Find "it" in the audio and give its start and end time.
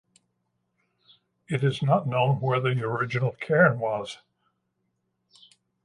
1.47-1.63